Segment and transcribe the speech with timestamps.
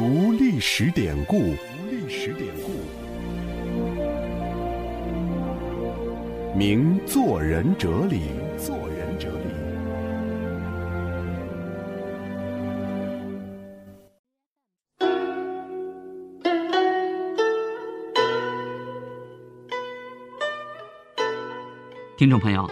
[0.00, 2.70] 读历史典故，读历史典故，
[6.56, 8.20] 明做人哲理，
[8.56, 9.50] 做人哲理。
[22.16, 22.70] 听众朋友，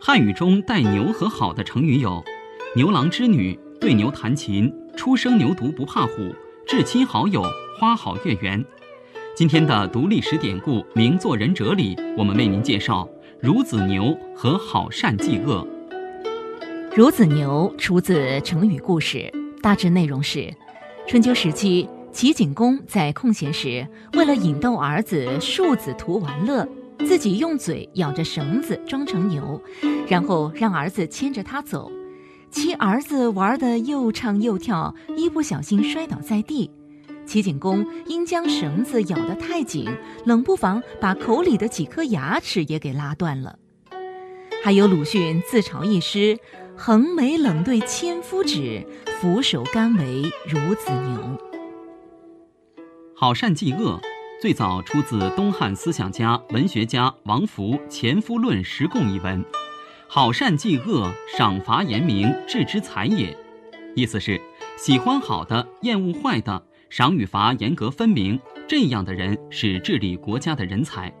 [0.00, 2.22] 汉语中带“牛”和“好”的成语有
[2.76, 6.32] “牛郎织女”“对牛弹琴”“初生牛犊不怕虎
[6.70, 7.42] ”“至亲好友
[7.76, 8.64] ”“花好月圆”。
[9.34, 13.08] 今天的读历史典故《名做人哲理》，我们为您介绍
[13.42, 15.66] “孺子牛”和“好善济恶”。
[16.94, 20.48] 孺子牛出自成语故事，大致内容是：
[21.08, 26.64] 春秋时期，齐景公在空闲时，为了引逗儿子庶子图玩乐。
[27.00, 29.60] 自己用嘴咬着绳子装成牛，
[30.06, 31.90] 然后让儿子牵着他走。
[32.50, 36.70] 其儿子玩得又唱又跳，一不小心摔倒在地。
[37.24, 39.88] 齐景公因将绳子咬得太紧，
[40.24, 43.56] 冷不防把口里的几颗牙齿也给拉断了。
[44.64, 46.38] 还有鲁迅自嘲一诗
[46.76, 48.84] ：“横眉冷对千夫指，
[49.20, 51.38] 俯首甘为孺子牛。”
[53.14, 54.00] 好善济恶。
[54.40, 59.44] 最早出自东汉思想家、文学家王弗《前夫论实贡》一文
[60.12, 61.08] ：“好善济恶，
[61.38, 63.32] 赏罚严明，治之才也。”
[63.94, 64.40] 意思是
[64.76, 71.14] 喜欢好的，厌恶坏的，赏与罚严格分明，这样的人是治理国家的人才。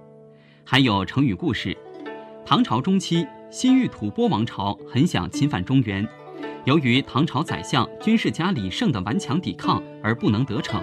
[0.64, 1.78] 还有成语故事：
[2.44, 6.04] 唐朝中期，西域吐蕃王朝很想侵犯中原，
[6.64, 10.82] 由于唐朝宰相军事家李胜的顽强抵抗而不能得逞。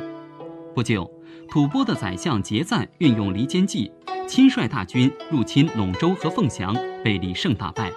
[0.74, 1.12] 不久。
[1.50, 3.90] 吐蕃的宰相桀赞运用离间计，
[4.28, 7.90] 亲率大军入侵陇州和凤翔，被李胜打败。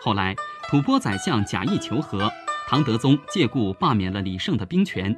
[0.00, 0.34] 后来，
[0.70, 2.30] 吐蕃宰相假意求和，
[2.68, 5.14] 唐德宗借故罢免了李胜的兵权。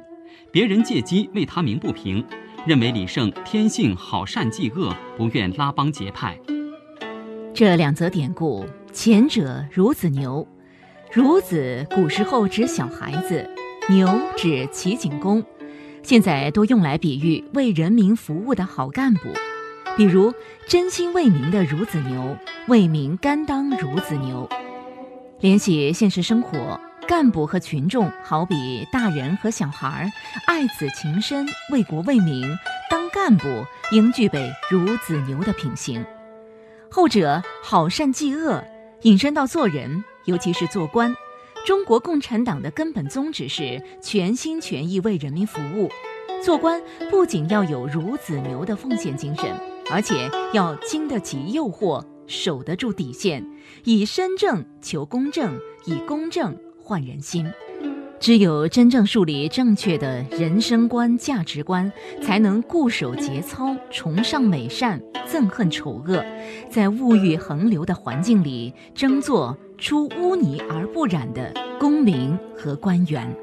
[0.51, 2.25] 别人借机为他鸣不平，
[2.65, 6.37] 认为李胜天性好善济恶，不愿拉帮结派。
[7.53, 10.45] 这两则典故，前者孺子牛，
[11.13, 13.47] 孺子古时候指小孩子，
[13.89, 15.43] 牛指齐景公。
[16.01, 19.29] 现在都用来比喻为人民服务的好干部，
[19.97, 20.33] 比如
[20.67, 22.37] 真心为民的孺子牛，
[22.67, 24.47] 为民甘当孺子牛。
[25.39, 30.11] 联系现实生活，干部和群众好比大人和小孩，
[30.47, 32.47] 爱子情深，为国为民，
[32.89, 33.47] 当干部
[33.91, 36.03] 应具备孺子牛的品行。
[36.89, 38.63] 后者好善济恶，
[39.01, 41.13] 引申到做人，尤其是做官。
[41.65, 45.89] 中国共产党的根本宗旨是全心全意为人民服务，
[46.43, 49.45] 做官不仅要有孺子牛的奉献精神，
[49.91, 53.45] 而且要经得起诱惑，守得住底线，
[53.83, 57.45] 以身正求公正，以公正换人心。
[58.19, 61.91] 只有真正树立正确的人生观、价值观，
[62.21, 66.23] 才能固守节操，崇尚美善，憎恨丑恶，
[66.69, 73.35] 在物欲横流的环境里，争做出污泥而不染的公民和官员。